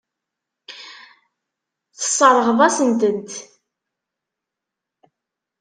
Tesseṛɣeḍ-asent-t. 1.97 3.31